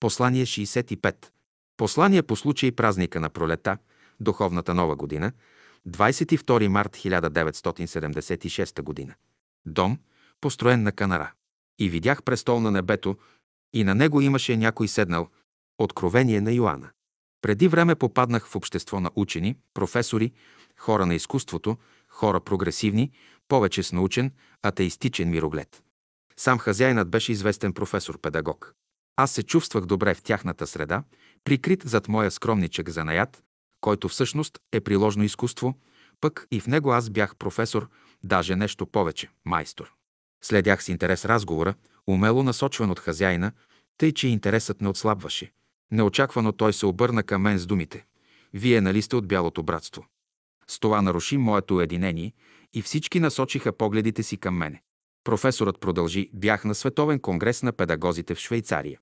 Послание 0.00 0.44
65. 0.44 1.30
Послание 1.76 2.22
по 2.22 2.36
случай 2.36 2.70
празника 2.70 3.20
на 3.20 3.30
пролета, 3.30 3.78
духовната 4.20 4.74
нова 4.74 4.96
година, 4.96 5.32
22 5.88 6.68
март 6.68 6.96
1976 6.96 8.82
година. 8.82 9.14
Дом, 9.66 9.98
построен 10.40 10.82
на 10.82 10.92
Канара. 10.92 11.32
И 11.78 11.88
видях 11.88 12.22
престол 12.22 12.60
на 12.60 12.70
небето, 12.70 13.16
и 13.72 13.84
на 13.84 13.94
него 13.94 14.20
имаше 14.20 14.56
някой 14.56 14.88
седнал. 14.88 15.28
Откровение 15.78 16.40
на 16.40 16.52
Йоанна. 16.52 16.90
Преди 17.42 17.68
време 17.68 17.94
попаднах 17.94 18.46
в 18.48 18.56
общество 18.56 19.00
на 19.00 19.10
учени, 19.14 19.56
професори, 19.74 20.32
хора 20.78 21.06
на 21.06 21.14
изкуството, 21.14 21.76
хора 22.08 22.40
прогресивни, 22.40 23.12
повече 23.48 23.82
с 23.82 23.92
научен, 23.92 24.32
атеистичен 24.62 25.30
мироглед. 25.30 25.82
Сам 26.36 26.58
хазяйнат 26.58 27.10
беше 27.10 27.32
известен 27.32 27.72
професор-педагог. 27.72 28.74
Аз 29.16 29.30
се 29.30 29.42
чувствах 29.42 29.86
добре 29.86 30.14
в 30.14 30.22
тяхната 30.22 30.66
среда, 30.66 31.02
прикрит 31.44 31.82
зад 31.84 32.08
моя 32.08 32.30
скромничък 32.30 32.90
занаят, 32.90 33.42
който 33.80 34.08
всъщност 34.08 34.58
е 34.72 34.80
приложно 34.80 35.24
изкуство, 35.24 35.74
пък 36.20 36.46
и 36.50 36.60
в 36.60 36.66
него 36.66 36.92
аз 36.92 37.10
бях 37.10 37.36
професор, 37.36 37.88
даже 38.24 38.56
нещо 38.56 38.86
повече– 38.86 39.28
майстор. 39.44 39.92
Следях 40.44 40.84
с 40.84 40.88
интерес 40.88 41.24
разговора, 41.24 41.74
умело 42.06 42.42
насочван 42.42 42.90
от 42.90 43.00
хазяина, 43.00 43.52
тъй 43.98 44.12
че 44.12 44.28
интересът 44.28 44.80
не 44.80 44.88
отслабваше. 44.88 45.52
Неочаквано 45.90 46.52
той 46.52 46.72
се 46.72 46.86
обърна 46.86 47.22
към 47.22 47.42
мен 47.42 47.58
с 47.58 47.66
думите. 47.66 48.06
Вие 48.54 48.80
нали 48.80 49.02
сте 49.02 49.16
от 49.16 49.28
Бялото 49.28 49.62
братство? 49.62 50.06
С 50.66 50.78
това 50.78 51.02
наруши 51.02 51.36
моето 51.36 51.80
единение 51.80 52.32
и 52.74 52.82
всички 52.82 53.20
насочиха 53.20 53.72
погледите 53.72 54.22
си 54.22 54.36
към 54.36 54.56
мене. 54.56 54.82
Професорът 55.24 55.80
продължи, 55.80 56.30
бях 56.32 56.64
на 56.64 56.74
Световен 56.74 57.20
конгрес 57.20 57.62
на 57.62 57.72
педагозите 57.72 58.34
в 58.34 58.38
Швейцария. 58.38 58.98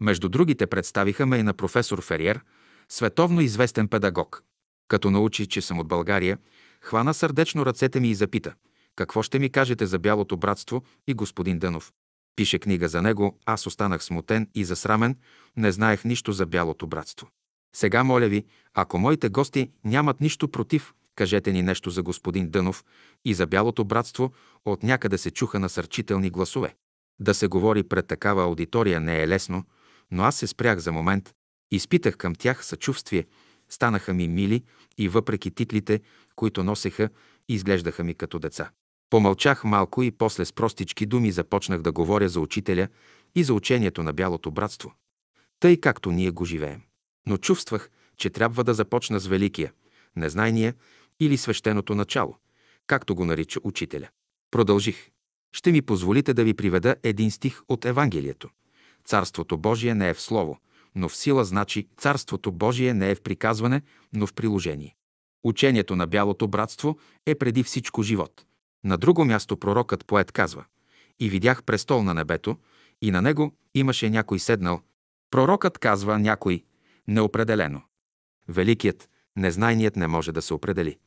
Между 0.00 0.28
другите 0.28 0.66
представиха 0.66 1.26
ме 1.26 1.36
и 1.36 1.42
на 1.42 1.54
професор 1.54 2.02
Фериер, 2.02 2.40
световно 2.88 3.40
известен 3.40 3.88
педагог. 3.88 4.42
Като 4.88 5.10
научи, 5.10 5.46
че 5.46 5.62
съм 5.62 5.78
от 5.78 5.88
България, 5.88 6.38
хвана 6.80 7.14
сърдечно 7.14 7.66
ръцете 7.66 8.00
ми 8.00 8.10
и 8.10 8.14
запита 8.14 8.54
«Какво 8.96 9.22
ще 9.22 9.38
ми 9.38 9.50
кажете 9.50 9.86
за 9.86 9.98
Бялото 9.98 10.36
братство 10.36 10.82
и 11.06 11.14
господин 11.14 11.58
Дънов?» 11.58 11.92
Пише 12.36 12.58
книга 12.58 12.88
за 12.88 13.02
него, 13.02 13.38
аз 13.46 13.66
останах 13.66 14.04
смутен 14.04 14.48
и 14.54 14.64
засрамен, 14.64 15.16
не 15.56 15.72
знаех 15.72 16.04
нищо 16.04 16.32
за 16.32 16.46
Бялото 16.46 16.86
братство. 16.86 17.28
Сега 17.76 18.04
моля 18.04 18.28
ви, 18.28 18.44
ако 18.74 18.98
моите 18.98 19.28
гости 19.28 19.70
нямат 19.84 20.20
нищо 20.20 20.48
против, 20.48 20.94
кажете 21.14 21.52
ни 21.52 21.62
нещо 21.62 21.90
за 21.90 22.02
господин 22.02 22.50
Дънов 22.50 22.84
и 23.24 23.34
за 23.34 23.46
Бялото 23.46 23.84
братство, 23.84 24.32
от 24.64 24.82
някъде 24.82 25.18
се 25.18 25.30
чуха 25.30 25.58
насърчителни 25.58 26.30
гласове. 26.30 26.74
Да 27.20 27.34
се 27.34 27.46
говори 27.46 27.82
пред 27.82 28.06
такава 28.06 28.44
аудитория 28.44 29.00
не 29.00 29.22
е 29.22 29.28
лесно, 29.28 29.64
но 30.10 30.22
аз 30.22 30.36
се 30.36 30.46
спрях 30.46 30.78
за 30.78 30.92
момент, 30.92 31.34
изпитах 31.70 32.16
към 32.16 32.34
тях 32.34 32.64
съчувствие, 32.64 33.26
станаха 33.68 34.14
ми 34.14 34.28
мили 34.28 34.62
и 34.98 35.08
въпреки 35.08 35.50
титлите, 35.50 36.00
които 36.36 36.64
носеха, 36.64 37.08
изглеждаха 37.48 38.04
ми 38.04 38.14
като 38.14 38.38
деца. 38.38 38.70
Помълчах 39.10 39.64
малко 39.64 40.02
и 40.02 40.10
после 40.10 40.44
с 40.44 40.52
простички 40.52 41.06
думи 41.06 41.32
започнах 41.32 41.82
да 41.82 41.92
говоря 41.92 42.28
за 42.28 42.40
учителя 42.40 42.88
и 43.34 43.44
за 43.44 43.54
учението 43.54 44.02
на 44.02 44.12
Бялото 44.12 44.50
братство. 44.50 44.94
Тъй 45.60 45.80
както 45.80 46.10
ние 46.10 46.30
го 46.30 46.44
живеем. 46.44 46.82
Но 47.26 47.36
чувствах, 47.36 47.90
че 48.16 48.30
трябва 48.30 48.64
да 48.64 48.74
започна 48.74 49.20
с 49.20 49.26
великия, 49.26 49.72
незнайния 50.16 50.74
или 51.20 51.36
свещеното 51.36 51.94
начало, 51.94 52.36
както 52.86 53.14
го 53.14 53.24
нарича 53.24 53.60
учителя. 53.62 54.08
Продължих. 54.50 55.10
Ще 55.52 55.72
ми 55.72 55.82
позволите 55.82 56.34
да 56.34 56.44
ви 56.44 56.54
приведа 56.54 56.96
един 57.02 57.30
стих 57.30 57.62
от 57.68 57.84
Евангелието. 57.84 58.50
Царството 59.06 59.58
Божие 59.58 59.94
не 59.94 60.08
е 60.08 60.14
в 60.14 60.20
слово, 60.20 60.58
но 60.94 61.08
в 61.08 61.16
сила 61.16 61.44
значи 61.44 61.88
Царството 61.96 62.52
Божие 62.52 62.94
не 62.94 63.10
е 63.10 63.14
в 63.14 63.22
приказване, 63.22 63.82
но 64.12 64.26
в 64.26 64.34
приложение. 64.34 64.96
Учението 65.44 65.96
на 65.96 66.06
Бялото 66.06 66.48
братство 66.48 66.98
е 67.26 67.34
преди 67.34 67.62
всичко 67.62 68.02
живот. 68.02 68.44
На 68.84 68.98
друго 68.98 69.24
място 69.24 69.56
пророкът 69.56 70.06
поет 70.06 70.32
казва 70.32 70.64
«И 71.20 71.30
видях 71.30 71.64
престол 71.64 72.02
на 72.02 72.14
небето, 72.14 72.56
и 73.02 73.10
на 73.10 73.22
него 73.22 73.52
имаше 73.74 74.10
някой 74.10 74.38
седнал». 74.38 74.80
Пророкът 75.30 75.78
казва 75.78 76.18
някой 76.18 76.64
неопределено. 77.08 77.82
Великият, 78.48 79.08
незнайният 79.36 79.96
не 79.96 80.06
може 80.06 80.32
да 80.32 80.42
се 80.42 80.54
определи. 80.54 80.98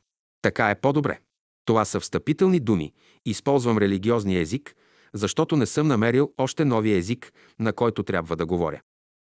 Така 0.42 0.70
е 0.70 0.80
по-добре. 0.80 1.20
Това 1.64 1.84
са 1.84 2.00
встъпителни 2.00 2.60
думи. 2.60 2.92
Използвам 3.24 3.78
религиозния 3.78 4.40
език, 4.40 4.76
защото 5.14 5.56
не 5.56 5.66
съм 5.66 5.86
намерил 5.86 6.32
още 6.38 6.64
новия 6.64 6.96
език, 6.96 7.32
на 7.58 7.72
който 7.72 8.02
трябва 8.02 8.36
да 8.36 8.46
говоря. 8.46 8.80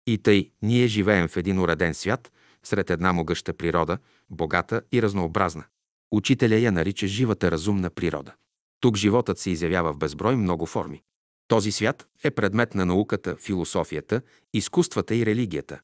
И 0.08 0.18
тъй, 0.18 0.52
ние 0.62 0.88
живеем 0.88 1.28
в 1.28 1.38
един 1.38 1.60
уреден 1.60 1.94
свят, 1.94 2.32
сред 2.64 2.90
една 2.90 3.14
могъща 3.14 3.54
природа, 3.54 3.98
богата 4.30 4.82
и 4.92 5.02
разнообразна. 5.02 5.64
Учителя 6.12 6.56
я 6.56 6.72
нарича 6.72 7.08
живата 7.08 7.52
разумна 7.52 7.90
природа. 7.90 8.34
Тук 8.80 8.98
животът 8.98 9.40
се 9.40 9.50
изявява 9.50 9.94
в 9.94 9.98
безброй 9.98 10.36
много 10.36 10.66
форми. 10.66 11.02
Този 11.48 11.72
свят 11.72 12.08
е 12.24 12.32
предмет 12.32 12.76
на 12.76 12.86
науката, 12.86 13.36
философията, 13.36 14.22
изкуствата 14.54 15.16
и 15.16 15.26
религията. 15.26 15.80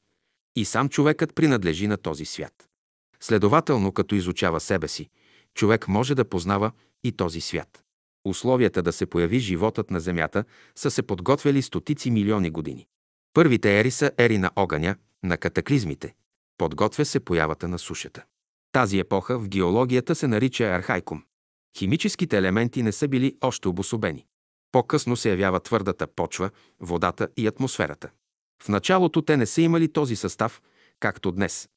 И 0.56 0.64
сам 0.64 0.88
човекът 0.88 1.34
принадлежи 1.34 1.86
на 1.86 1.96
този 1.96 2.24
свят. 2.24 2.68
Следователно, 3.20 3.92
като 3.92 4.14
изучава 4.14 4.60
себе 4.60 4.88
си, 4.88 5.08
човек 5.54 5.88
може 5.88 6.14
да 6.14 6.24
познава 6.24 6.72
и 7.04 7.12
този 7.12 7.40
свят. 7.40 7.84
Условията 8.24 8.82
да 8.82 8.92
се 8.92 9.06
появи 9.06 9.38
животът 9.38 9.90
на 9.90 10.00
Земята 10.00 10.44
са 10.76 10.90
се 10.90 11.02
подготвяли 11.02 11.62
стотици 11.62 12.10
милиони 12.10 12.50
години. 12.50 12.86
Първите 13.34 13.80
ери 13.80 13.90
са 13.90 14.10
ери 14.18 14.38
на 14.38 14.50
огъня, 14.56 14.96
на 15.22 15.36
катаклизмите. 15.36 16.14
Подготвя 16.58 17.04
се 17.04 17.20
появата 17.20 17.68
на 17.68 17.78
сушата. 17.78 18.24
Тази 18.72 18.98
епоха 18.98 19.38
в 19.38 19.48
геологията 19.48 20.14
се 20.14 20.28
нарича 20.28 20.64
архайкум. 20.64 21.22
Химическите 21.78 22.38
елементи 22.38 22.82
не 22.82 22.92
са 22.92 23.08
били 23.08 23.36
още 23.40 23.68
обособени. 23.68 24.26
По-късно 24.72 25.16
се 25.16 25.30
явява 25.30 25.60
твърдата 25.60 26.06
почва, 26.06 26.50
водата 26.80 27.28
и 27.36 27.46
атмосферата. 27.46 28.10
В 28.62 28.68
началото 28.68 29.22
те 29.22 29.36
не 29.36 29.46
са 29.46 29.62
имали 29.62 29.92
този 29.92 30.16
състав, 30.16 30.62
както 31.00 31.32
днес. 31.32 31.68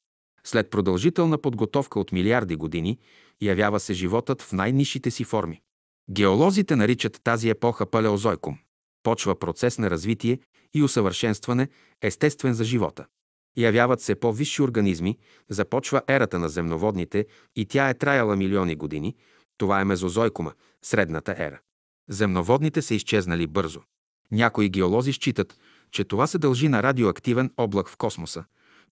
След 0.44 0.70
продължителна 0.70 1.38
подготовка 1.38 2.00
от 2.00 2.12
милиарди 2.12 2.56
години, 2.56 2.98
явява 3.42 3.80
се 3.80 3.94
животът 3.94 4.42
в 4.42 4.52
най-нишите 4.52 5.10
си 5.10 5.24
форми. 5.24 5.62
Геолозите 6.10 6.76
наричат 6.76 7.20
тази 7.24 7.48
епоха 7.48 7.86
палеозойкум. 7.86 8.58
Почва 9.02 9.38
процес 9.38 9.78
на 9.78 9.90
развитие 9.90 10.38
и 10.74 10.82
усъвършенстване, 10.82 11.68
естествен 12.02 12.54
за 12.54 12.64
живота. 12.64 13.06
Явяват 13.56 14.00
се 14.00 14.14
по-висши 14.14 14.62
организми, 14.62 15.18
започва 15.48 16.02
ерата 16.08 16.38
на 16.38 16.48
земноводните 16.48 17.26
и 17.56 17.66
тя 17.66 17.88
е 17.88 17.94
траяла 17.94 18.36
милиони 18.36 18.76
години. 18.76 19.14
Това 19.58 19.80
е 19.80 19.84
мезозойкума, 19.84 20.52
средната 20.82 21.34
ера. 21.38 21.60
Земноводните 22.08 22.82
са 22.82 22.94
изчезнали 22.94 23.46
бързо. 23.46 23.80
Някои 24.32 24.68
геолози 24.68 25.12
считат, 25.12 25.58
че 25.90 26.04
това 26.04 26.26
се 26.26 26.38
дължи 26.38 26.68
на 26.68 26.82
радиоактивен 26.82 27.50
облак 27.56 27.88
в 27.88 27.96
космоса, 27.96 28.44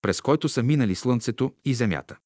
през 0.03 0.21
който 0.21 0.49
са 0.49 0.63
минали 0.63 0.95
Слънцето 0.95 1.53
и 1.65 1.75
Земята. 1.75 2.17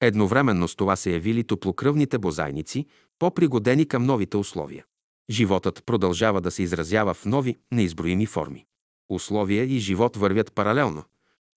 Едновременно 0.00 0.68
с 0.68 0.76
това 0.76 0.96
се 0.96 1.10
явили 1.10 1.44
топлокръвните 1.44 2.18
бозайници, 2.18 2.86
по-пригодени 3.18 3.88
към 3.88 4.04
новите 4.04 4.36
условия. 4.36 4.84
Животът 5.30 5.82
продължава 5.86 6.40
да 6.40 6.50
се 6.50 6.62
изразява 6.62 7.14
в 7.14 7.24
нови, 7.24 7.56
неизброими 7.72 8.26
форми. 8.26 8.66
Условия 9.08 9.64
и 9.64 9.78
живот 9.78 10.16
вървят 10.16 10.52
паралелно. 10.52 11.04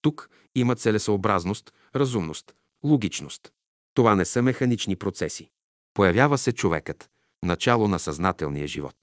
Тук 0.02 0.30
има 0.56 0.76
целесъобразност, 0.76 1.74
разумност, 1.96 2.54
логичност. 2.84 3.52
Това 3.94 4.16
не 4.16 4.26
са 4.26 4.42
механични 4.42 4.96
процеси. 4.96 5.50
Появява 5.94 6.38
се 6.38 6.52
човекът, 6.52 7.10
начало 7.44 7.88
на 7.88 8.00
съзнателния 8.00 8.68
живот. 8.68 8.96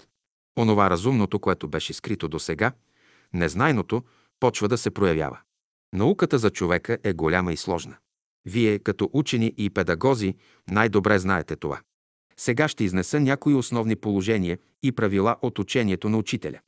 Онова 0.58 0.90
разумното, 0.90 1.38
което 1.38 1.68
беше 1.68 1.92
скрито 1.92 2.28
до 2.28 2.38
сега, 2.38 2.72
незнайното, 3.32 4.02
почва 4.40 4.68
да 4.68 4.78
се 4.78 4.90
проявява. 4.90 5.38
Науката 5.92 6.38
за 6.38 6.50
човека 6.50 6.98
е 7.04 7.12
голяма 7.12 7.52
и 7.52 7.56
сложна. 7.56 7.96
Вие, 8.46 8.78
като 8.78 9.10
учени 9.12 9.54
и 9.56 9.70
педагози, 9.70 10.34
най-добре 10.70 11.18
знаете 11.18 11.56
това. 11.56 11.80
Сега 12.36 12.68
ще 12.68 12.84
изнеса 12.84 13.20
някои 13.20 13.54
основни 13.54 13.96
положения 13.96 14.58
и 14.82 14.92
правила 14.92 15.36
от 15.42 15.58
учението 15.58 16.08
на 16.08 16.18
учителя. 16.18 16.60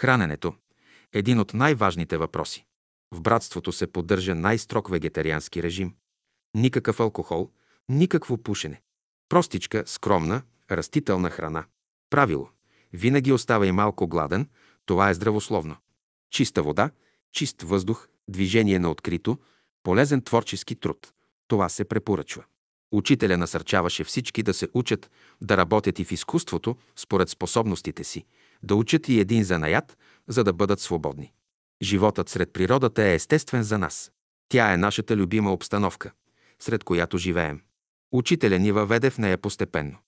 Храненето– 0.00 0.54
един 1.12 1.40
от 1.40 1.54
най-важните 1.54 2.16
въпроси. 2.16 2.64
В 3.14 3.20
братството 3.20 3.72
се 3.72 3.86
поддържа 3.86 4.34
най-строг 4.34 4.90
вегетариански 4.90 5.62
режим. 5.62 5.94
Никакъв 6.54 7.00
алкохол, 7.00 7.50
никакво 7.88 8.38
пушене. 8.38 8.82
Простичка, 9.28 9.82
скромна, 9.86 10.42
растителна 10.70 11.30
храна. 11.30 11.64
Правило– 12.10 12.50
винаги 12.92 13.32
остава 13.32 13.66
и 13.66 13.72
малко 13.72 14.08
гладен, 14.08 14.48
това 14.86 15.10
е 15.10 15.14
здравословно. 15.14 15.76
Чиста 16.30 16.62
вода, 16.62 16.90
чист 17.32 17.62
въздух, 17.62 18.08
движение 18.28 18.78
на 18.78 18.90
открито, 18.90 19.38
полезен 19.82 20.22
творчески 20.22 20.76
труд. 20.76 21.12
Това 21.48 21.68
се 21.68 21.84
препоръчва. 21.84 22.44
Учителя 22.92 23.36
насърчаваше 23.36 24.04
всички 24.04 24.42
да 24.42 24.54
се 24.54 24.68
учат 24.74 25.10
да 25.40 25.56
работят 25.56 25.98
и 25.98 26.04
в 26.04 26.12
изкуството 26.12 26.76
според 26.96 27.28
способностите 27.28 28.04
си, 28.04 28.24
да 28.62 28.74
учат 28.74 29.08
и 29.08 29.20
един 29.20 29.44
занаят, 29.44 29.98
за 30.28 30.44
да 30.44 30.52
бъдат 30.52 30.80
свободни. 30.80 31.32
Животът 31.82 32.28
сред 32.28 32.52
природата 32.52 33.04
е 33.04 33.14
естествен 33.14 33.62
за 33.62 33.78
нас. 33.78 34.12
Тя 34.48 34.72
е 34.72 34.76
нашата 34.76 35.16
любима 35.16 35.52
обстановка, 35.52 36.12
сред 36.58 36.84
която 36.84 37.18
живеем. 37.18 37.60
Учителя 38.12 38.58
ни 38.58 38.72
въведе 38.72 39.10
в 39.10 39.18
нея 39.18 39.38
постепенно. 39.38 39.98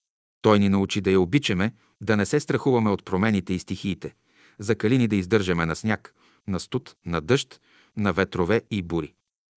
Той 0.41 0.59
ни 0.59 0.69
научи 0.69 1.01
да 1.01 1.11
я 1.11 1.21
обичаме, 1.21 1.73
да 2.01 2.17
не 2.17 2.25
се 2.25 2.39
страхуваме 2.39 2.89
от 2.89 3.05
промените 3.05 3.53
и 3.53 3.59
стихиите, 3.59 4.15
закали 4.59 4.97
ни 4.97 5.07
да 5.07 5.15
издържаме 5.15 5.65
на 5.65 5.75
сняг, 5.75 6.13
на 6.47 6.59
студ, 6.59 6.95
на 7.05 7.21
дъжд, 7.21 7.61
на 7.97 8.13
ветрове 8.13 8.61
и 8.71 8.81
бури. 8.81 9.13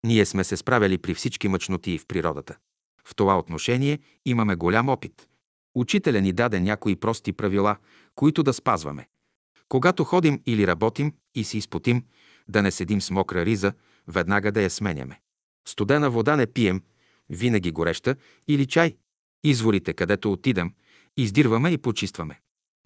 Ние 0.05 0.25
сме 0.25 0.43
се 0.43 0.57
справяли 0.57 0.97
при 0.97 1.13
всички 1.13 1.47
мъчноти 1.47 1.97
в 1.97 2.05
природата. 2.05 2.57
В 3.05 3.15
това 3.15 3.39
отношение 3.39 3.99
имаме 4.25 4.55
голям 4.55 4.89
опит. 4.89 5.27
Учителя 5.75 6.21
ни 6.21 6.33
даде 6.33 6.59
някои 6.59 6.95
прости 6.95 7.33
правила, 7.33 7.77
които 8.15 8.43
да 8.43 8.53
спазваме. 8.53 9.07
Когато 9.69 10.03
ходим 10.03 10.41
или 10.45 10.67
работим 10.67 11.13
и 11.35 11.43
си 11.43 11.57
изпотим, 11.57 12.03
да 12.47 12.61
не 12.61 12.71
седим 12.71 13.01
с 13.01 13.11
мокра 13.11 13.45
риза, 13.45 13.73
веднага 14.07 14.51
да 14.51 14.61
я 14.61 14.69
сменяме. 14.69 15.21
Студена 15.67 16.09
вода 16.09 16.35
не 16.35 16.47
пием, 16.47 16.83
винаги 17.29 17.71
гореща 17.71 18.15
или 18.47 18.65
чай. 18.65 18.97
Изворите, 19.43 19.93
където 19.93 20.31
отидем, 20.31 20.73
издирваме 21.17 21.69
и 21.69 21.77
почистваме. 21.77 22.39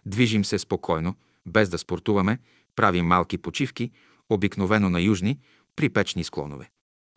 Движим 0.06 0.46
се 0.46 0.60
спокойно, 0.60 1.16
без 1.46 1.70
да 1.70 1.78
спортуваме, 1.78 2.40
правим 2.76 3.06
малки 3.06 3.38
почивки, 3.38 3.92
обикновено 4.30 4.90
на 4.90 5.02
южни, 5.02 5.40
припечни 5.76 6.24
склонове. 6.24 6.70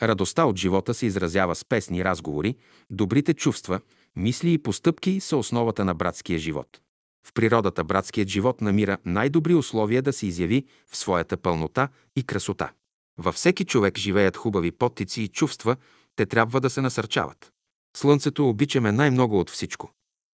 Радостта 0.02 0.44
от 0.44 0.56
живота 0.56 0.94
се 0.94 1.06
изразява 1.06 1.54
с 1.54 1.64
песни, 1.64 2.04
разговори, 2.04 2.56
добрите 2.90 3.34
чувства, 3.34 3.80
мисли 4.16 4.52
и 4.52 4.58
постъпки 4.58 5.20
са 5.20 5.36
основата 5.36 5.84
на 5.84 5.94
братския 5.94 6.38
живот. 6.38 6.80
В 7.26 7.32
природата 7.32 7.84
братският 7.84 8.28
живот 8.28 8.60
намира 8.60 8.98
най-добри 9.04 9.54
условия 9.54 10.02
да 10.02 10.12
се 10.12 10.26
изяви 10.26 10.64
в 10.90 10.96
своята 10.96 11.36
пълнота 11.36 11.88
и 12.16 12.22
красота. 12.22 12.72
Във 13.18 13.34
всеки 13.34 13.64
човек 13.64 13.98
живеят 13.98 14.36
хубави 14.36 14.72
подтици 14.72 15.22
и 15.22 15.28
чувства, 15.28 15.76
те 16.16 16.26
трябва 16.26 16.60
да 16.60 16.70
се 16.70 16.80
насърчават. 16.80 17.52
Слънцето 17.96 18.48
обичаме 18.48 18.92
най-много 18.92 19.40
от 19.40 19.50
всичко. 19.50 19.90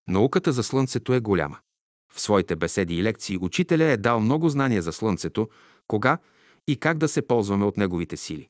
Науката 0.07 0.51
за 0.51 0.63
Слънцето 0.63 1.13
е 1.13 1.19
голяма. 1.19 1.57
В 2.13 2.21
своите 2.21 2.55
беседи 2.55 2.95
и 2.95 3.03
лекции 3.03 3.37
учителя 3.37 3.83
е 3.83 3.97
дал 3.97 4.19
много 4.19 4.49
знания 4.49 4.81
за 4.81 4.91
Слънцето, 4.91 5.49
кога 5.87 6.17
и 6.67 6.77
как 6.77 6.97
да 6.97 7.07
се 7.07 7.27
ползваме 7.27 7.65
от 7.65 7.77
неговите 7.77 8.17
сили. 8.17 8.49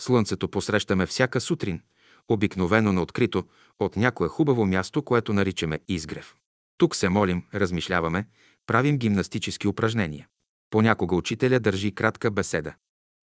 Слънцето 0.00 0.48
посрещаме 0.48 1.06
всяка 1.06 1.40
сутрин, 1.40 1.80
обикновено 2.28 2.92
на 2.92 3.02
открито, 3.02 3.44
от 3.80 3.96
някое 3.96 4.28
хубаво 4.28 4.66
място, 4.66 5.02
което 5.02 5.32
наричаме 5.32 5.80
изгрев. 5.88 6.34
Тук 6.78 6.96
се 6.96 7.08
молим, 7.08 7.42
размишляваме, 7.54 8.26
правим 8.66 8.98
гимнастически 8.98 9.68
упражнения. 9.68 10.28
Понякога 10.70 11.16
учителя 11.16 11.60
държи 11.60 11.94
кратка 11.94 12.30
беседа. 12.30 12.74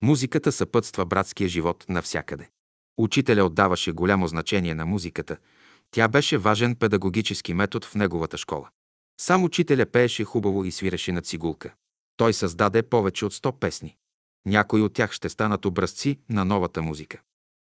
Музиката 0.03 0.51
съпътства 0.51 1.05
братския 1.05 1.49
живот 1.49 1.85
навсякъде. 1.89 2.49
Учителя 2.97 3.45
отдаваше 3.45 3.91
голямо 3.91 4.27
значение 4.27 4.75
на 4.75 4.85
музиката. 4.85 5.37
Тя 5.91 6.07
беше 6.07 6.37
важен 6.37 6.75
педагогически 6.75 7.53
метод 7.53 7.87
в 7.87 7.95
неговата 7.95 8.37
школа. 8.37 8.69
Сам 9.21 9.43
учителя 9.43 9.85
пееше 9.85 10.23
хубаво 10.23 10.65
и 10.65 10.71
свиреше 10.71 11.11
на 11.11 11.21
цигулка. 11.21 11.73
Той 12.17 12.33
създаде 12.33 12.83
повече 12.83 13.25
от 13.25 13.33
100 13.33 13.59
песни. 13.59 13.97
Някои 14.45 14.81
от 14.81 14.93
тях 14.93 15.11
ще 15.11 15.29
станат 15.29 15.65
образци 15.65 16.19
на 16.29 16.45
новата 16.45 16.81
музика. 16.81 17.21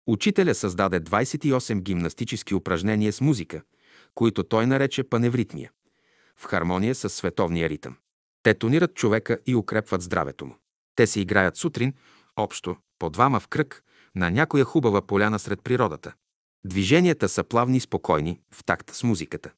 Учителя 0.06 0.54
създаде 0.54 1.00
28 1.00 1.80
гимнастически 1.80 2.54
упражнения 2.54 3.12
с 3.12 3.20
музика, 3.20 3.62
които 4.14 4.42
той 4.42 4.66
нарече 4.66 5.04
паневритмия, 5.04 5.70
в 6.36 6.44
хармония 6.44 6.94
с 6.94 7.08
световния 7.08 7.68
ритъм. 7.68 7.96
Те 8.42 8.54
тонират 8.54 8.94
човека 8.94 9.38
и 9.46 9.54
укрепват 9.54 10.02
здравето 10.02 10.46
му. 10.46 10.56
Те 10.96 11.06
се 11.06 11.20
играят 11.20 11.56
сутрин, 11.56 11.94
общо, 12.36 12.76
по 12.98 13.10
двама 13.10 13.40
в 13.40 13.48
кръг, 13.48 13.82
на 14.14 14.30
някоя 14.30 14.64
хубава 14.64 15.02
поляна 15.02 15.38
сред 15.38 15.62
природата. 15.62 16.12
Движенията 16.64 17.28
са 17.28 17.44
плавни 17.44 17.76
и 17.76 17.80
спокойни, 17.80 18.40
в 18.52 18.64
такт 18.64 18.90
с 18.90 19.02
музиката. 19.02 19.50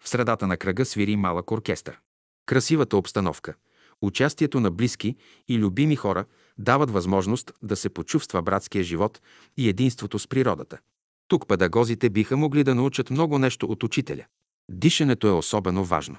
В 0.00 0.08
средата 0.08 0.46
на 0.46 0.56
кръга 0.56 0.84
свири 0.84 1.16
малък 1.16 1.50
оркестър. 1.50 2.00
Красивата 2.46 2.96
обстановка, 2.96 3.54
участието 4.02 4.60
на 4.60 4.70
близки 4.70 5.16
и 5.48 5.58
любими 5.58 5.96
хора 5.96 6.24
дават 6.58 6.90
възможност 6.90 7.52
да 7.62 7.76
се 7.76 7.88
почувства 7.88 8.42
братския 8.42 8.84
живот 8.84 9.20
и 9.56 9.68
единството 9.68 10.18
с 10.18 10.28
природата. 10.28 10.78
Тук 11.28 11.48
педагозите 11.48 12.10
биха 12.10 12.36
могли 12.36 12.64
да 12.64 12.74
научат 12.74 13.10
много 13.10 13.38
нещо 13.38 13.66
от 13.66 13.82
учителя. 13.82 14.24
Дишането 14.70 15.26
е 15.28 15.32
особено 15.32 15.84
важно. 15.84 16.16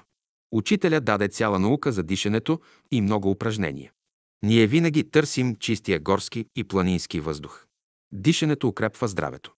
Учителя 0.52 1.00
даде 1.00 1.28
цяла 1.28 1.58
наука 1.58 1.92
за 1.92 2.02
дишането 2.02 2.60
и 2.90 3.00
много 3.00 3.30
упражнения. 3.30 3.92
Ние 4.42 4.66
винаги 4.66 5.10
търсим 5.10 5.56
чистия 5.56 6.00
горски 6.00 6.46
и 6.56 6.64
планински 6.64 7.20
въздух. 7.20 7.66
Дишането 8.12 8.68
укрепва 8.68 9.08
здравето. 9.08 9.52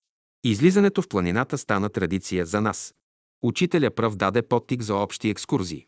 Излизането 0.45 1.03
в 1.03 1.09
планината 1.09 1.59
стана 1.59 1.89
традиция 1.89 2.47
за 2.47 2.61
нас. 2.61 2.95
Учителя 3.43 3.91
пръв 3.91 4.17
даде 4.17 4.43
подтик 4.43 4.83
за 4.83 4.95
общи 4.95 5.29
екскурзии. 5.29 5.87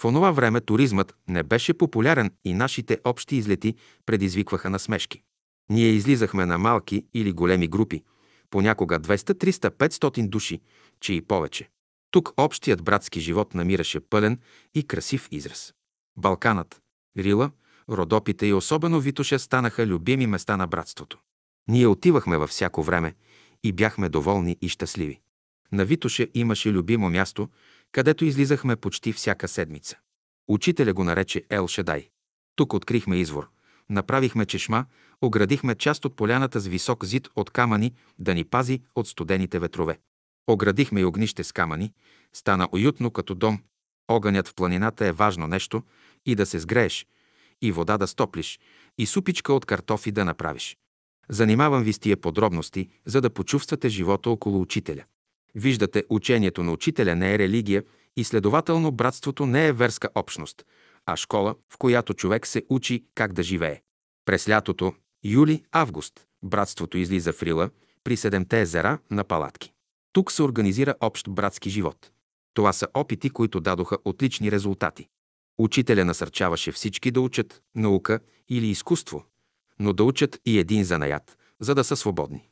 В 0.00 0.04
онова 0.04 0.30
време 0.30 0.60
туризмът 0.60 1.16
не 1.28 1.42
беше 1.42 1.74
популярен 1.74 2.30
и 2.44 2.54
нашите 2.54 2.98
общи 3.04 3.36
излети 3.36 3.74
предизвикваха 4.06 4.70
насмешки. 4.70 5.22
Ние 5.70 5.88
излизахме 5.88 6.46
на 6.46 6.58
малки 6.58 7.06
или 7.14 7.32
големи 7.32 7.68
групи, 7.68 8.02
понякога 8.50 9.00
200, 9.00 9.16
300, 9.16 9.70
500 9.70 10.28
души, 10.28 10.60
че 11.00 11.12
и 11.12 11.20
повече. 11.20 11.68
Тук 12.10 12.32
общият 12.36 12.82
братски 12.82 13.20
живот 13.20 13.54
намираше 13.54 14.00
пълен 14.00 14.38
и 14.74 14.86
красив 14.86 15.28
израз. 15.30 15.74
Балканът, 16.18 16.80
Рила, 17.18 17.50
Родопите 17.88 18.46
и 18.46 18.52
особено 18.52 19.00
Витоша 19.00 19.38
станаха 19.38 19.86
любими 19.86 20.26
места 20.26 20.56
на 20.56 20.66
братството. 20.66 21.18
Ние 21.68 21.86
отивахме 21.86 22.36
във 22.36 22.50
всяко 22.50 22.82
време 22.82 23.14
и 23.64 23.72
бяхме 23.72 24.08
доволни 24.08 24.56
и 24.62 24.68
щастливи. 24.68 25.20
На 25.72 25.84
Витоше 25.84 26.28
имаше 26.34 26.72
любимо 26.72 27.10
място, 27.10 27.48
където 27.92 28.24
излизахме 28.24 28.76
почти 28.76 29.12
всяка 29.12 29.48
седмица. 29.48 29.96
Учителя 30.48 30.92
го 30.92 31.04
нарече 31.04 31.44
Ел 31.50 31.68
Шадай. 31.68 32.08
Тук 32.56 32.74
открихме 32.74 33.16
извор, 33.16 33.50
направихме 33.90 34.46
чешма, 34.46 34.84
оградихме 35.22 35.74
част 35.74 36.04
от 36.04 36.16
поляната 36.16 36.60
с 36.60 36.66
висок 36.66 37.04
зид 37.04 37.28
от 37.36 37.50
камъни 37.50 37.94
да 38.18 38.34
ни 38.34 38.44
пази 38.44 38.82
от 38.94 39.08
студените 39.08 39.58
ветрове. 39.58 39.98
Оградихме 40.46 41.00
и 41.00 41.04
огнище 41.04 41.44
с 41.44 41.52
камъни, 41.52 41.92
стана 42.32 42.68
уютно 42.72 43.10
като 43.10 43.34
дом. 43.34 43.58
Огънят 44.08 44.48
в 44.48 44.54
планината 44.54 45.06
е 45.06 45.12
важно 45.12 45.46
нещо 45.46 45.82
и 46.26 46.34
да 46.34 46.46
се 46.46 46.58
сгрееш, 46.58 47.06
и 47.62 47.72
вода 47.72 47.98
да 47.98 48.06
стоплиш, 48.06 48.60
и 48.98 49.06
супичка 49.06 49.52
от 49.52 49.66
картофи 49.66 50.12
да 50.12 50.24
направиш. 50.24 50.76
Занимавам 51.28 51.82
ви 51.82 51.92
с 51.92 51.98
тия 51.98 52.16
подробности, 52.16 52.88
за 53.06 53.20
да 53.20 53.30
почувствате 53.30 53.88
живота 53.88 54.30
около 54.30 54.60
учителя. 54.60 55.04
Виждате, 55.54 56.04
учението 56.10 56.62
на 56.62 56.72
учителя 56.72 57.16
не 57.16 57.34
е 57.34 57.38
религия 57.38 57.84
и 58.16 58.24
следователно 58.24 58.92
братството 58.92 59.46
не 59.46 59.66
е 59.66 59.72
верска 59.72 60.08
общност, 60.14 60.64
а 61.06 61.16
школа, 61.16 61.54
в 61.72 61.78
която 61.78 62.14
човек 62.14 62.46
се 62.46 62.62
учи 62.68 63.04
как 63.14 63.32
да 63.32 63.42
живее. 63.42 63.80
През 64.24 64.48
лятото, 64.48 64.94
юли-август, 65.24 66.26
братството 66.42 66.98
излиза 66.98 67.32
в 67.32 67.42
Рила 67.42 67.70
при 68.04 68.16
седемте 68.16 68.60
езера 68.60 68.98
на 69.10 69.24
палатки. 69.24 69.72
Тук 70.12 70.32
се 70.32 70.42
организира 70.42 70.94
общ 71.00 71.30
братски 71.30 71.70
живот. 71.70 72.10
Това 72.54 72.72
са 72.72 72.88
опити, 72.94 73.30
които 73.30 73.60
дадоха 73.60 73.98
отлични 74.04 74.52
резултати. 74.52 75.08
Учителя 75.58 76.04
насърчаваше 76.04 76.72
всички 76.72 77.10
да 77.10 77.20
учат 77.20 77.62
наука 77.74 78.20
или 78.48 78.66
изкуство, 78.66 79.24
но 79.78 79.92
да 79.92 80.04
учат 80.04 80.40
и 80.46 80.58
един 80.58 80.84
занаят, 80.84 81.38
за 81.60 81.74
да 81.74 81.84
са 81.84 81.96
свободни. 81.96 82.49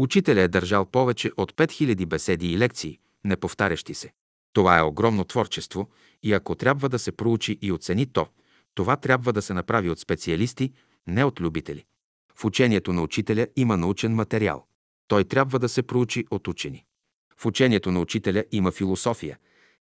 Учителя 0.00 0.40
е 0.40 0.48
държал 0.48 0.86
повече 0.86 1.30
от 1.36 1.52
5000 1.52 2.06
беседи 2.06 2.52
и 2.52 2.58
лекции, 2.58 2.98
неповтарящи 3.24 3.94
се. 3.94 4.12
Това 4.52 4.78
е 4.78 4.82
огромно 4.82 5.24
творчество 5.24 5.88
и 6.22 6.32
ако 6.32 6.54
трябва 6.54 6.88
да 6.88 6.98
се 6.98 7.12
проучи 7.12 7.58
и 7.62 7.72
оцени 7.72 8.06
то, 8.06 8.26
това 8.74 8.96
трябва 8.96 9.32
да 9.32 9.42
се 9.42 9.54
направи 9.54 9.90
от 9.90 9.98
специалисти, 9.98 10.72
не 11.06 11.24
от 11.24 11.40
любители. 11.40 11.84
В 12.36 12.44
учението 12.44 12.92
на 12.92 13.02
учителя 13.02 13.46
има 13.56 13.76
научен 13.76 14.14
материал. 14.14 14.66
Той 15.08 15.24
трябва 15.24 15.58
да 15.58 15.68
се 15.68 15.82
проучи 15.82 16.26
от 16.30 16.48
учени. 16.48 16.84
В 17.36 17.46
учението 17.46 17.90
на 17.90 18.00
учителя 18.00 18.44
има 18.52 18.70
философия. 18.70 19.38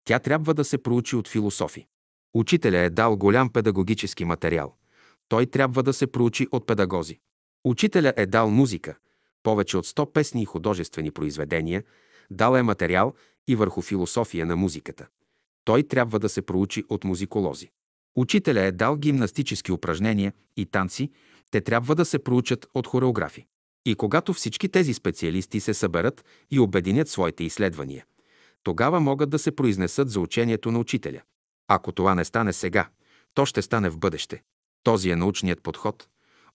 Тя 0.05 0.19
трябва 0.19 0.55
да 0.55 0.65
се 0.65 0.79
проучи 0.79 1.17
от 1.17 1.29
философи. 1.29 1.87
Учителя 2.35 2.79
е 2.79 2.91
дал 2.91 3.17
голям 3.17 3.51
педагогически 3.51 4.25
материал. 4.25 4.77
Той 5.29 5.47
трябва 5.47 5.83
да 5.83 5.93
се 5.93 6.07
проучи 6.07 6.47
от 6.53 6.67
педагози. 6.67 7.19
Учителя 7.65 8.13
е 8.17 8.27
дал 8.27 8.51
музика, 8.51 8.97
повече 9.47 9.77
от 9.77 9.87
100 9.87 10.13
песни 10.13 10.43
и 10.43 10.45
художествени 10.45 11.11
произведения, 11.11 11.85
дал 12.31 12.57
е 12.57 12.63
материал 12.63 13.15
и 13.49 13.57
върху 13.57 13.83
философия 13.83 14.47
на 14.47 14.57
музиката. 14.57 15.07
Той 15.65 15.83
трябва 15.83 16.19
да 16.19 16.29
се 16.29 16.43
проучи 16.43 16.85
от 16.89 17.05
музиколози. 17.05 17.71
Учителя 18.17 18.61
е 18.61 18.73
дал 18.73 18.97
гимнастически 18.97 19.73
упражнения 19.73 20.33
и 20.57 20.67
танци, 20.67 21.11
те 21.51 21.61
трябва 21.61 21.95
да 21.95 22.05
се 22.05 22.19
проучат 22.19 22.67
от 22.75 22.87
хореографи. 22.87 23.47
И 23.85 23.95
когато 23.95 24.33
всички 24.33 24.69
тези 24.69 24.95
специалисти 24.95 25.61
се 25.61 25.75
съберат 25.75 26.25
и 26.51 26.61
обединят 26.61 27.09
своите 27.09 27.45
изследвания, 27.45 28.05
тогава 28.63 29.01
могат 29.01 29.31
да 29.31 29.39
се 29.39 29.57
произнесат 29.57 30.11
за 30.11 30.21
учението 30.21 30.73
на 30.73 30.79
учителя. 30.79 31.23
Ако 31.69 31.93
това 31.93 32.15
не 32.15 32.25
стане 32.25 32.53
сега, 32.53 32.89
то 33.35 33.47
ще 33.47 33.63
стане 33.63 33.91
в 33.91 33.99
бъдеще. 33.99 34.43
Този 34.83 35.11
е 35.11 35.17
научният 35.17 35.63
подход. 35.63 36.09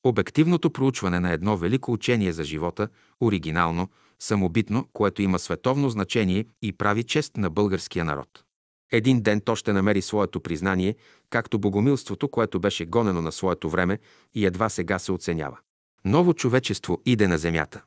Обективното 0.04 0.70
проучване 0.70 1.20
на 1.20 1.32
едно 1.32 1.58
велико 1.58 1.92
учение 1.92 2.34
за 2.34 2.44
живота, 2.44 2.88
оригинално, 3.22 3.90
самобитно, 4.20 4.88
което 4.94 5.22
има 5.22 5.40
световно 5.40 5.90
значение 5.90 6.46
и 6.62 6.74
прави 6.74 7.04
чест 7.04 7.38
на 7.38 7.50
българския 7.50 8.06
народ. 8.06 8.44
Един 8.92 9.22
ден 9.22 9.42
то 9.42 9.56
ще 9.56 9.74
намери 9.74 10.02
своето 10.02 10.40
признание, 10.40 10.96
както 11.30 11.60
богомилството, 11.60 12.28
което 12.28 12.60
беше 12.60 12.86
гонено 12.86 13.22
на 13.22 13.32
своето 13.32 13.70
време 13.70 14.00
и 14.34 14.46
едва 14.46 14.70
сега 14.70 15.00
се 15.00 15.12
оценява. 15.12 15.58
Ново 16.06 16.34
човечество 16.34 17.02
иде 17.06 17.28
на 17.28 17.38
земята. 17.38 17.84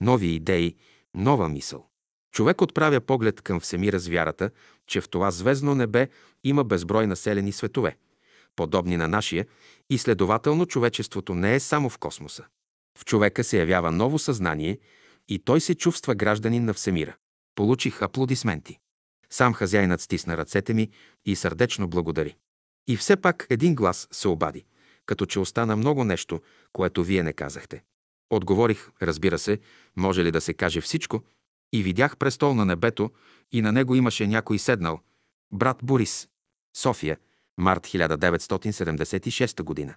Нови 0.00 0.26
идеи, 0.26 0.76
нова 1.14 1.48
мисъл. 1.48 1.86
Човек 2.32 2.62
отправя 2.62 3.00
поглед 3.00 3.40
към 3.40 3.60
всемира 3.60 3.98
с 3.98 4.08
вярата, 4.08 4.50
че 4.86 5.00
в 5.00 5.08
това 5.08 5.30
звездно 5.30 5.74
небе 5.74 6.08
има 6.44 6.64
безброй 6.64 7.06
населени 7.06 7.52
светове, 7.52 7.96
подобни 8.56 8.96
на 8.96 9.08
нашия, 9.08 9.46
и 9.90 9.98
следователно 9.98 10.66
човечеството 10.66 11.34
не 11.34 11.54
е 11.54 11.60
само 11.60 11.90
в 11.90 11.98
космоса. 11.98 12.44
В 12.98 13.04
човека 13.04 13.44
се 13.44 13.58
явява 13.58 13.92
ново 13.92 14.18
съзнание 14.18 14.78
и 15.28 15.38
той 15.38 15.60
се 15.60 15.74
чувства 15.74 16.14
гражданин 16.14 16.64
на 16.64 16.74
всемира. 16.74 17.16
Получих 17.54 18.02
аплодисменти. 18.02 18.78
Сам 19.30 19.54
хазяйнат 19.54 20.00
стисна 20.00 20.36
ръцете 20.36 20.74
ми 20.74 20.90
и 21.24 21.36
сърдечно 21.36 21.88
благодари. 21.88 22.36
И 22.88 22.96
все 22.96 23.16
пак 23.16 23.46
един 23.50 23.74
глас 23.74 24.08
се 24.10 24.28
обади, 24.28 24.64
като 25.06 25.26
че 25.26 25.40
остана 25.40 25.76
много 25.76 26.04
нещо, 26.04 26.40
което 26.72 27.04
вие 27.04 27.22
не 27.22 27.32
казахте. 27.32 27.82
Отговорих, 28.30 28.90
разбира 29.02 29.38
се, 29.38 29.58
може 29.96 30.24
ли 30.24 30.30
да 30.30 30.40
се 30.40 30.54
каже 30.54 30.80
всичко, 30.80 31.22
и 31.72 31.82
видях 31.82 32.16
престол 32.16 32.54
на 32.54 32.64
небето 32.64 33.10
и 33.52 33.62
на 33.62 33.72
него 33.72 33.94
имаше 33.94 34.26
някой 34.26 34.58
седнал. 34.58 35.00
Брат 35.52 35.78
Борис. 35.82 36.28
София, 36.76 37.16
март 37.56 37.86
1976 37.86 39.60
година. 39.62 39.96